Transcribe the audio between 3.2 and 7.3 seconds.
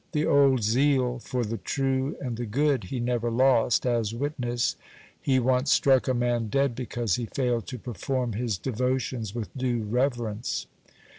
lost, as witness, he once struck a man dead because he